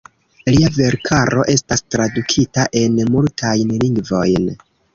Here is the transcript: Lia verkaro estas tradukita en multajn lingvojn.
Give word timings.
Lia 0.53 0.69
verkaro 0.77 1.43
estas 1.55 1.85
tradukita 1.97 2.67
en 2.81 2.99
multajn 3.17 3.77
lingvojn. 3.87 4.53